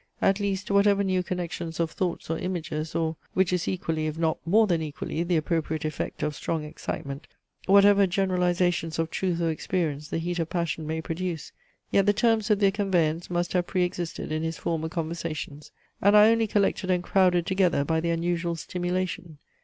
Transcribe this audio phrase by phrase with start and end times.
[0.19, 4.39] At least, whatever new connections of thoughts or images, or (which is equally, if not
[4.47, 7.27] more than equally, the appropriate effect of strong excitement)
[7.67, 11.51] whatever generalizations of truth or experience the heat of passion may produce;
[11.91, 15.71] yet the terms of their conveyance must have pre existed in his former conversations,
[16.01, 19.37] and are only collected and crowded together by the unusual stimulation.